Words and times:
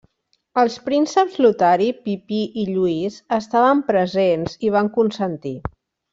Els 0.59 0.77
prínceps 0.85 1.35
Lotari, 1.45 1.89
Pipí 2.07 2.39
i 2.63 2.65
Lluís 2.71 3.19
estaven 3.39 3.85
presents 3.93 4.59
i 4.71 4.75
van 4.79 4.93
consentir. 4.99 5.55